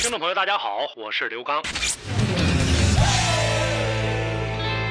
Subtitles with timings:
[0.00, 1.60] 听众朋友，大家好，我是刘刚。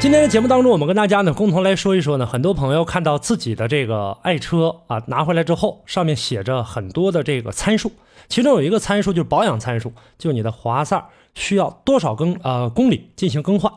[0.01, 7.93] 今天的节目当中，我们跟大家呢共同来说一说呢，很多朋友看到自己的这个爱车啊拿回来之后，上面写着很多的这个参数，
[8.27, 11.01] 其中有一个参数就是保养参数，就你的活塞
[11.33, 13.71] 需要多少更呃公里进行更换。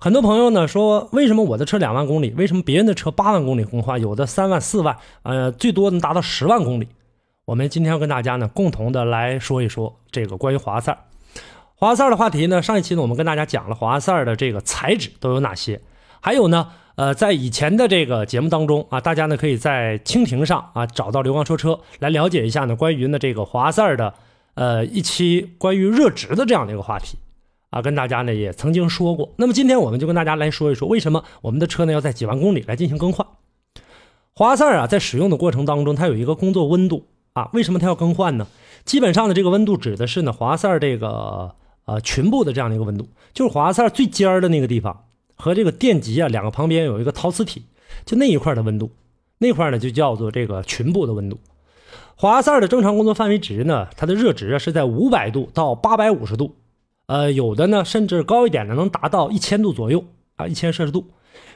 [0.00, 6.88] 很多朋友呢说，为什么我的车两万公里，为什么别人的车八万公里更换，有的三万四万，呃，最多能达到十万公里？
[7.46, 10.96] 我们今天要跟大家呢共同的来说一说这个关于滑塞。
[11.74, 15.82] 滑塞的话题呢，上一期呢我们跟大家讲了滑塞的这个材质都有哪些，
[16.22, 24.14] 还有呢，呃，在以前的这个节目当中啊，大家呢可以在蜻蜓上啊找到刘刚说车来了解一下呢关于呢这个滑塞的
[24.54, 27.18] 呃一期关于热值的这样的一个话题
[27.68, 29.34] 啊，跟大家呢也曾经说过。
[29.36, 33.26] 那么今天我们就跟大家来说一说，为什么我们的车呢要在几万公里来进行更换？
[34.32, 38.46] 滑塞啊，在使用的过程当中，它有一个工作温度啊，为什么它要更换呢？
[38.84, 41.54] 基本上的这个温度指的是呢华塞这个。
[41.86, 45.04] 呃，裙部的这样的一个温度，就是华塞最尖儿的那个地方
[45.36, 47.66] 和这个电极啊两个旁边有一个陶瓷体，
[48.06, 48.90] 就那一块的温度，
[49.36, 51.38] 那块呢就叫做这个裙部的温度。
[52.16, 56.56] 滑塞的正常工作范围值呢，它的热值啊是在五百度到八百五十度，
[57.04, 60.02] 呃，有的呢甚至高一点的能达到一千度左右
[60.36, 61.04] 啊，一千摄氏度。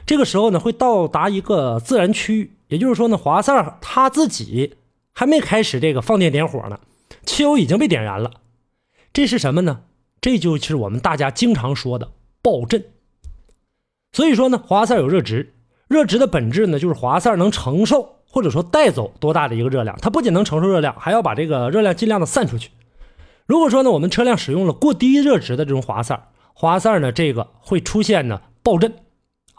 [0.05, 4.75] 这个时候呢会到达一个自然区域，也就是说呢滑塞它自己
[5.13, 6.79] 还没开始这个放电点火呢，
[7.25, 8.31] 汽油已经被点燃了，
[9.11, 9.81] 这是什么呢？
[10.21, 12.85] 这就是我们大家经常说的爆震。
[14.11, 15.53] 所以说呢，滑塞有热值，
[15.87, 19.97] 热值的本质呢，就是滑塞能承受或者说带走多大的一个热量。
[20.01, 22.71] 它不仅能承受热量，还要把这个热量尽量的散出去。
[23.45, 28.93] 如果说呢，我们车辆使用了过低热值的这种滑塞，滑塞呢这个会出现呢爆震，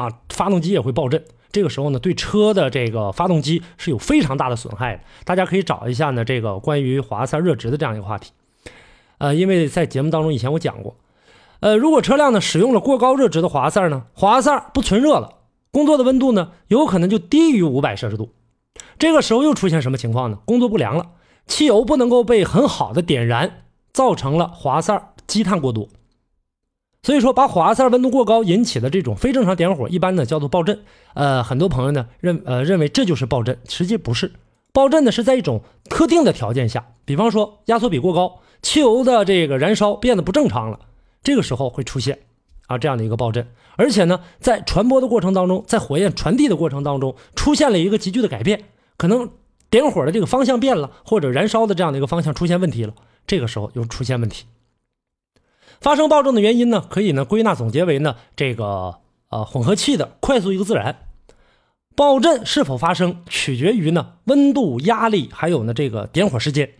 [0.00, 1.22] 啊，发动机也会爆震。
[1.52, 5.02] 这个时候呢，对车的这个发动机是有非常大的损害的。
[5.24, 8.30] 大家可以找一下呢这个关于滑塞热值的这样一个话题。
[9.18, 10.96] 呃，因为在节目当中以前我讲过，
[11.60, 15.34] 呃，如果车辆呢使用了过高热值的滑塞呢，滑塞不存热了，
[15.70, 18.32] 工作的温度呢有可能就低于五百摄氏度，
[18.98, 20.38] 这个时候又出现什么情况呢？
[20.46, 21.10] 工作不良了，
[21.46, 25.88] 汽油不能够被很好的点燃，造成了滑塞积碳过多。
[27.02, 30.80] 所以说，把火花塞温度过高引起的这种非正常点火，一般呢叫做爆震。
[31.14, 34.32] 呃，很多朋友呢认呃认为这就是爆震，实际不是，
[34.72, 38.40] 爆震呢是在一种特定的条件下，比方说压缩比过高。
[38.62, 40.80] 汽油的这个燃烧变得不正常了，
[41.22, 42.18] 这个时候会出现
[42.66, 43.46] 啊这样的一个爆震，
[43.76, 48.64] 而且呢，在传播的过程当中，在火焰传递的过程当中，出现了一个急剧的改变，
[48.98, 49.30] 可能
[49.70, 52.92] 点火的这个方向变了，或者燃烧的这样的一个方向出现问题了，
[53.26, 54.44] 这个时候又出现问题。
[55.80, 58.96] 发生爆震的原因呢，可以呢归纳总结为呢这个
[59.30, 60.96] 呃混合气的快速一个自燃。
[61.96, 66.70] 爆震是否发生，取决于呢温度、压力，还有呢这个点火时间。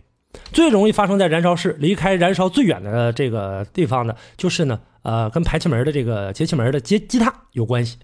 [0.53, 7.97] 最容易发生在燃烧室，离开燃烧最远的这个地方呢，就是呢，呃，跟排气门的这个节气门的接积碳有关系。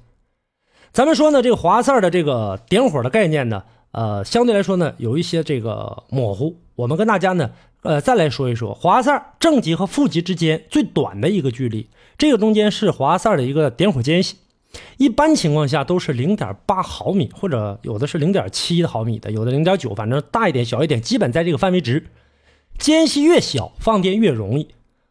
[0.91, 6.57] 咱们说呢，这个滑塞的这个点火的概念呢，呃，相对来说呢，有一些这个模糊。
[6.75, 14.35] 我们跟大家呢，呃，再来说一说滑塞正极和负极之间最短的一个距离，这个中间是滑塞的一个点火间隙。
[14.97, 22.07] 一般情况下都是零点八毫米，或者有的是零点七毫米的，有的零点九，反正大一点、小一点，基本在这个范围值。
[22.77, 24.67] 间隙越小，放电越容易，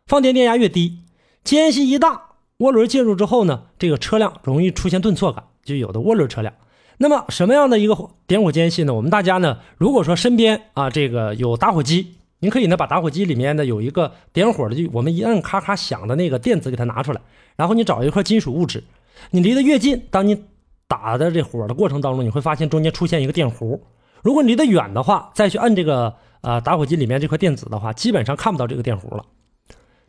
[0.07, 1.01] 放电电压越低。
[1.43, 2.23] 间隙一大，
[2.59, 6.55] 涡轮介入之后呢，这个车辆容易出现顿挫感，就有的涡轮车辆。
[6.99, 7.97] 那么什么样的一个
[8.27, 8.95] 点火间隙呢？
[8.95, 17.21] 我们大家呢，如果说身边啊这个有打火机，您可以呢把打火机里面的有一个点火的，就我们一摁咔咔响的那个电子给它拿出来，
[17.57, 18.85] 然后你找一块金属物质，
[19.31, 20.45] 你离得越近，当你
[20.89, 23.81] 打的这火的过程当中，你会发现中间出现一个电弧。
[24.23, 26.15] 如果离得远的话，再去摁这个。
[26.43, 29.25] 啊，打火机里面这块电子的话，基本上看不到这个电弧了。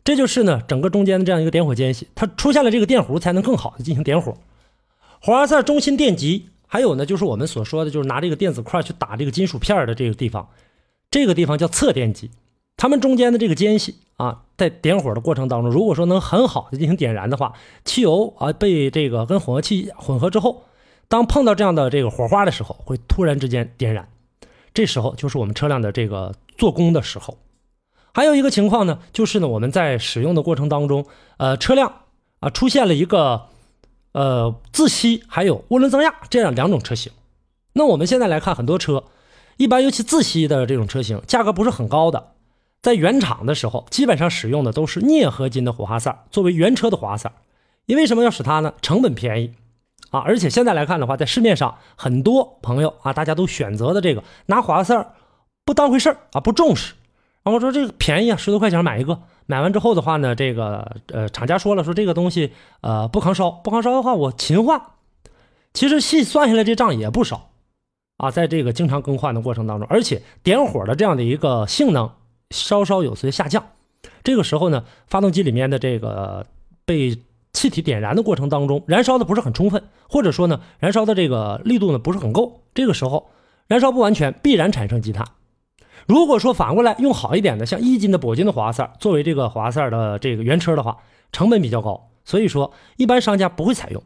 [0.04, 4.36] 这就是呢，整个中间的这样一个点火间隙，它出现了这个电弧，才能更好的进行点火。
[5.20, 10.48] 火花塞中心电极，还有呢，就是我们所说的，就是拿这个电子块去打这个金属片的这个地方，
[11.10, 12.30] 这个地方叫侧电极。
[12.76, 17.54] 它们中间的这个间隙啊，在点火的过程当中，如果说能很好的进行点燃的话，
[17.84, 20.62] 汽油啊被这个跟混合气混合之后，
[21.08, 24.08] 当碰到这样的这个火花的时候，会突然之间点燃。
[24.72, 27.38] 这时候就是我们车辆的这个做工的时候，
[28.14, 31.04] 还有一个情况呢，就是呢我们在使用的过程当中，
[31.38, 32.02] 呃，车辆
[32.38, 33.46] 啊出现了一个
[34.12, 37.12] 呃自吸还有涡轮增压这样两种车型。
[37.72, 39.04] 那我们现在来看很多车，
[39.56, 42.32] 一般尤其自吸的这种车型，价格不是很高的，
[42.82, 47.32] 在原厂的时候基本上使用的都是镍合金的火花塞作为原车的火花塞。
[47.86, 48.74] 因为什么要使它呢？
[48.82, 49.54] 成本便宜
[50.10, 50.20] 啊！
[50.20, 55.14] 而且现在来看的话，在市面上很多朋友啊，大家都选择的这个拿火花塞
[55.64, 56.92] 不当回事啊，不重视。
[57.42, 62.52] 然后说这个便宜啊，十多块钱买一个，买完之后的话呢，这个呃厂家说了，说这个东西
[62.82, 64.78] 呃不抗烧，不抗烧的话我勤换。
[65.72, 67.48] 其实细算下来这账也不少
[68.18, 72.10] 啊，在这个经常更换的过程当中，而且点火的这样的一个性能
[72.50, 73.64] 稍稍有些下降。
[74.22, 76.44] 这个时候呢，发动机里面的这个
[76.84, 77.18] 被
[77.54, 83.30] 气体点燃的过程当中，燃烧的不是很充分，或者说呢，燃烧的这个力度呢不是很够，这个时候
[83.66, 85.26] 燃烧不完全，必然产生积碳。
[86.08, 90.96] 如果说反过来用好一点的，像一斤的、铂金的火花塞作为这个火花塞的这个原车的话，
[91.32, 94.02] 成本比较高，所以说一般商家不会采用。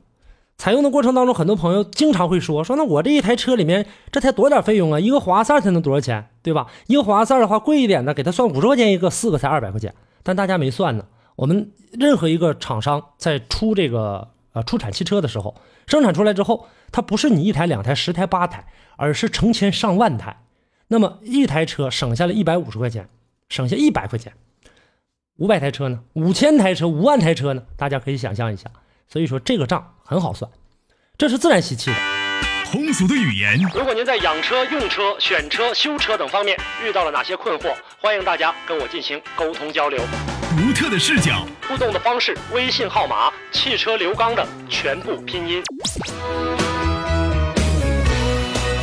[0.59, 6.67] 采用的过程当中，很多朋友经常会说说，那我这一台车里面这才多点费用啊，一个火花塞才能多少钱，对吧？
[6.89, 9.95] 一个火花塞的话贵一点的，给他算五十块钱一个，四个才二百块钱，
[10.25, 11.05] 但大家没算呢。
[11.37, 15.55] 我们任何一个厂商在出这个呃出产汽车的时候，
[15.87, 18.67] 生产出来之后，它不是你一台、两台、十台、八台，
[18.97, 20.37] 而是成千上万台。
[20.93, 23.09] 那么一台车省下了一百五十块钱，
[23.49, 24.35] 省下一百块钱，
[25.39, 26.01] 五百台车呢？
[26.13, 27.63] 五千台车、五万台车呢？
[27.79, 28.71] 大家可以想象一下。
[29.09, 30.51] 所以说这个账很好算，
[31.17, 31.97] 这是自然吸气的。
[32.71, 39.99] 通俗的语言，如果您在养车、用车、选车、修车等方面遇到了哪些困惑，欢迎大家跟我进行沟通交流。
[40.51, 45.63] 独特的视角，互动的方式：微信号码“汽车刘刚”的全部拼音。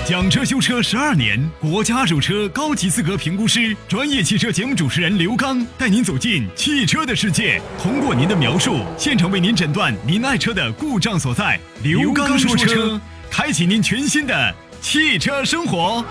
[0.10, 11.60] 讲车修车十二年，国家二手车高级资格评估师，专业汽车节目主持人刘刚带您走进汽车的世界，通过您的描述，现场为您诊断您爱车的故障所在。
[11.84, 13.00] 刘刚说车。
[13.30, 16.04] 开启您全新的汽车生活。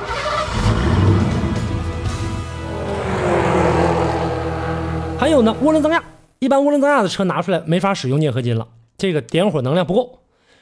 [5.18, 6.00] 还有呢，涡轮增压，
[6.38, 10.20] 一般涡轮增压的车拿出来没法使用镍合金了，这个点火能量不够。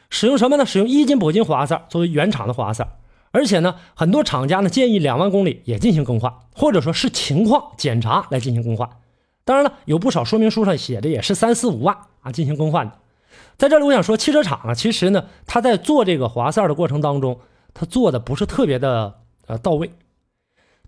[0.09, 0.65] 使用什么呢？
[0.65, 2.89] 使用一斤铂金火花塞作为原厂的火花塞，
[3.37, 8.89] 而且呢，很多厂家呢建议两万公里也进行更换，或者说是情况检查来进行更换。
[9.45, 12.95] 当然了，有不少说明书上写的也是三四五万啊进行更换的。
[13.59, 17.41] 在这里，我想说，汽车厂啊，其实呢，他在做这个火花塞的过程当中，
[17.75, 19.17] 他做的不是特别的
[19.47, 19.91] 呃到位。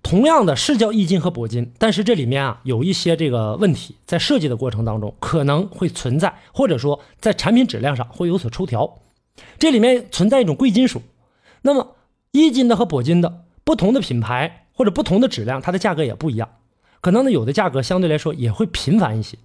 [0.02, 9.00] 同样的是叫一金和铂金，但是这里面啊有一些这个问题，在设计的过程当中可能会存在，或者说在产品质量上会有所抽调。
[9.58, 11.02] 这里面存在一种贵金属，
[11.60, 11.96] 那么
[12.32, 16.48] 一金的和铂金的不同的品牌或者不同的质量，它的价格也不一样，
[17.00, 19.38] 可能呢有的价格相对来说也会频繁一些，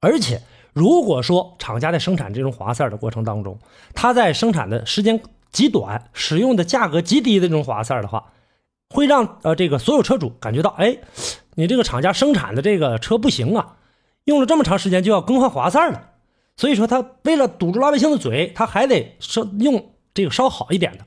[0.00, 0.42] 而且。
[0.72, 3.58] 如果说厂家在生产这种火花塞的过程当中，
[3.92, 5.20] 它在生产的时间
[5.50, 8.32] 极短，使用的价格极低的这种火花塞的话，
[8.88, 10.98] 会让呃这个所有车主感觉到，哎，
[11.56, 13.78] 你这个厂家生产的这个车不行啊，
[14.26, 16.10] 用了这么长时间就要更换火花塞了。
[16.56, 21.04] 所以说他为了堵住老百姓的嘴，他还得稍用这个稍好一点的，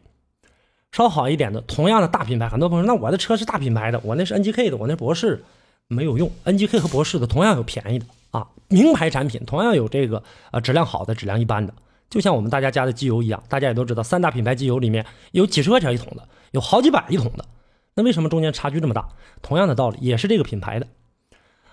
[0.94, 1.60] 稍好一点的。
[1.62, 5.44] 同样的大品牌，很多朋友说，那我的车是大品牌的，我那是 NGK 的，我那博士
[5.90, 8.06] 没有用，NGK 和博士的同样有便宜的。
[8.32, 11.72] 啊，名牌产品同样有这个呃质量好的，质量一般的，
[12.10, 17.46] 就像我们大家加的机油一样，大家也都知道，三大品牌机油里面有几十块钱一桶的，有好几百一桶的，
[17.94, 19.08] 那为什么中间差距这么大？
[19.44, 20.88] 同样的道理，也是这个品牌的。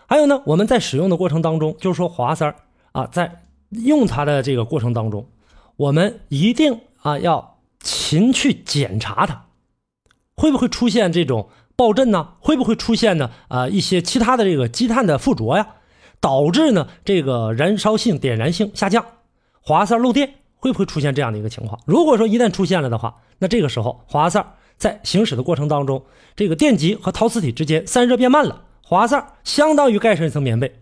[0.07, 2.55] 还有呢，我们在使用的过程当中，就是说火花塞
[2.93, 5.27] 啊，在用它的这个过程当中，
[5.77, 7.60] 我们一定啊要
[8.11, 9.45] 勤去检查它，
[10.35, 12.31] 会不会出现这种爆震呢？
[12.41, 13.31] 会不会出现呢？
[13.47, 15.75] 啊一些其他的这个积碳的附着呀？
[16.19, 19.05] 导致呢这个燃烧性、点燃性下降，
[19.61, 21.81] 火花塞漏电会不会出现这样的一个情况？
[21.87, 24.45] 如果说一旦出现了的话，那这个时候火花塞
[24.77, 30.80] 在行驶的过程当中，这个电极和陶瓷体之间散热变慢了，火花塞相当于盖上一层棉被。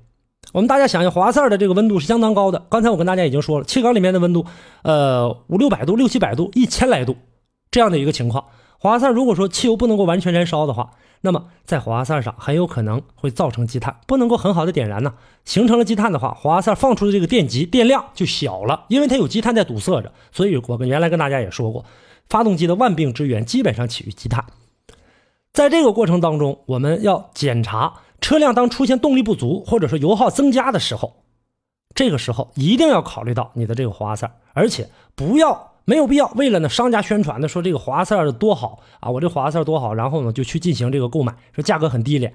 [0.52, 2.64] 我们大家想想，火花塞的这个温度是相当高的。
[2.70, 4.46] 刚才我跟大家已经说了，气缸里面的温度，
[4.82, 7.16] 呃五六百度、六七百度、一千来度
[7.70, 8.44] 这样的一个情况，
[8.78, 10.90] 火花塞如果说汽油不能够完全燃烧的话。
[11.20, 15.14] 那么在火花塞上很有可能会造成积碳，不能够很好的点燃呢。
[15.44, 20.12] 形成了积碳的话，火花塞放出的这个电极电量就小了，因为它有积碳在堵塞着。
[20.30, 21.84] 所以我们原来跟大家也说过，
[22.28, 24.44] 发动机的万病之源基本上起于积碳。
[25.52, 31.22] 在这个过程当中，我们要检查车辆当出现动力不足或者说油耗增加的时候，
[31.94, 35.74] 这个时候一定要考虑到你的这个火花塞，而且不要。
[35.88, 42.34] 没有必要为了呢商家宣传的说这个火花塞多好啊，我这火花塞多好，然后呢就去进行这个购买，说价格很低廉。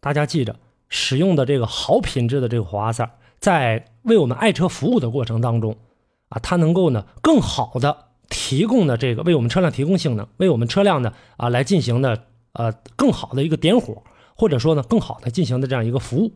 [0.00, 0.56] 大家记着，
[0.88, 5.76] 使用的这个好品质的这个火花塞，在为我们爱车服务的过程当中，
[6.30, 12.24] 啊，它能够呢更好的提供的这个为我们车辆提供性能，为我们车辆呢啊来进行的
[12.54, 14.02] 呃更好的一个点火，
[14.34, 16.32] 或者说呢更好的进行的这样一个服务。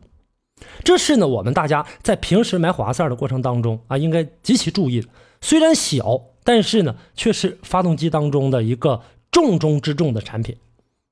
[0.83, 5.07] 这是呢我们大家在平时买火花塞的过程当中啊应该极其注意的。
[5.41, 9.01] 虽然小，但是呢却是发动机当中的一个
[9.31, 10.57] 重中之重的产品，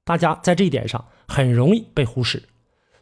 [0.04, 2.44] 大家在这一点上很容易被忽视。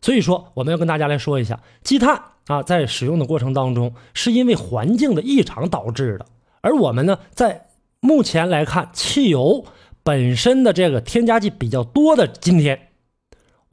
[0.01, 6.27] 所以说，我们要跟大家来说一下，积碳啊，在使用的过程当中，是因为环境的异常导致的。
[6.61, 7.69] 而我们呢，在
[8.01, 9.65] 目前来看，汽油
[10.03, 12.89] 本身的这个添加剂比较多的今天，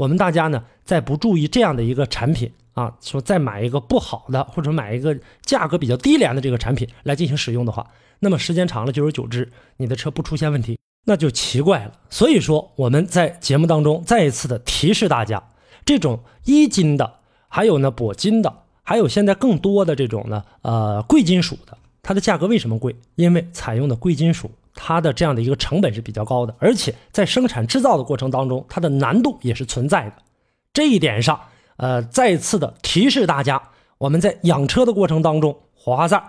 [0.02, 7.86] 我们大家呢，在不注意这样的一个产品啊，说再买一个不好的，或者买一个价格比较低廉的这个产品来进行使用的话，
[8.18, 11.92] 那么时间长了，久而久之，你的车不出现问题，那就奇怪了。
[12.10, 15.40] 所以说，我们在节目当中再一次的提示大家。
[15.84, 22.96] 这种一金的，还有呢铂金的，还有现在更多的这种呢，呃，贵金属的，它的价格为什么贵？
[23.14, 30.14] 因为采用的贵金属，它的这样的一个成本是比较高的，而且在生产制造的过程当中，它的难度也是存在的。
[30.72, 31.38] 这一点上，
[31.76, 33.62] 呃，再次的提示大家，
[33.98, 36.22] 我们在养车的过程当中，火花塞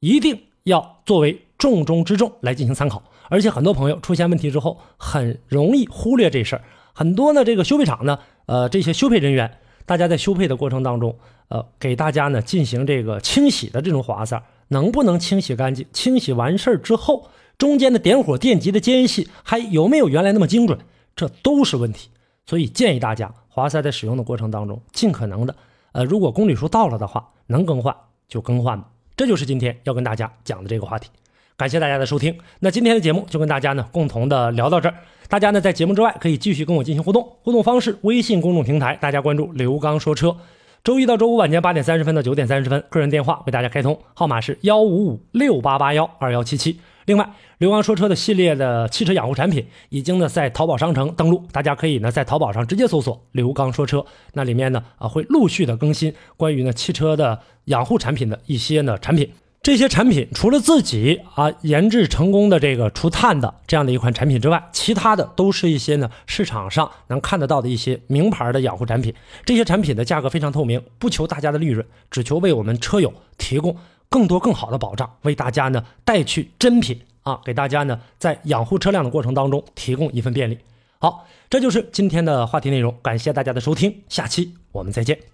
[0.00, 3.02] 一定要作为重中之重来进行参考。
[3.28, 6.62] 而且很多朋友出现问题之后，很容易忽略这事儿。
[6.92, 11.16] 很多呢，这个修配厂呢，呃，这些修配人员，大家在修配的过程当中，
[11.48, 15.86] 呃，给大家呢进行这个清洗的这种火花塞，能不能清洗干净？
[15.92, 17.28] 清洗完事儿之后，
[17.62, 20.76] 中间的点火电极的间隙还有没有原来那么精准？
[21.14, 22.08] 这都是问题。
[22.44, 25.54] 所以建议大家，华塞在使用的过程当中，尽可能的，
[25.92, 27.94] 呃，如果公里数到了的话，能更换
[28.28, 28.88] 就更换吧。
[29.16, 31.08] 这就是今天要跟大家讲的这个话题。
[31.56, 34.96] 感谢大家的收听，那今天的节目就跟大家呢共同的聊到这儿。
[35.28, 40.36] 大家呢在节目之外可以继续跟我进行互动，互动方式微信公众平台，大家关注刘刚说车。
[40.82, 46.80] 周一到周五晚间八点三十分到九点三十分，个人电话为大家开通，号码是幺五五六八八幺二幺七七。
[47.06, 47.28] 另外，
[47.58, 54.04] 刘刚说车的系列的汽车养护产品已经呢在淘宝商城登录，大家可以呢在淘宝上直接搜索“刘刚说车”，
[54.34, 59.30] 那里面呢啊会陆续的更新关于呢汽车的养护产品的一些呢产品。
[59.62, 69.14] 这些产品除了自己啊研制成功的这个除碳的这样的一款产品之外，其他的都是一些呢市场上能看得到的一些名牌的养护产品。
[69.44, 73.76] 这些产品的价格非常透明，不求大家的利润，只求为我们车友提供
[74.12, 80.58] 更多更好的保障，为大家呢带去真品啊，给大家呢在养护车辆的过程当中提供一份便利。
[80.98, 85.32] 好，这就是今天的话题内容，感谢大家的收听，下期我们再见。